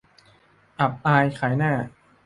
[0.77, 1.73] ความอับอายขายหน้า